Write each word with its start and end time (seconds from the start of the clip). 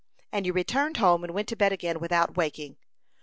And 0.31 0.47
you 0.47 0.53
returned 0.53 0.97
home 0.97 1.23
and 1.23 1.31
went 1.31 1.47
to 1.49 1.55
bed 1.55 1.71
again 1.71 1.99
without 1.99 2.35
waking. 2.35 2.77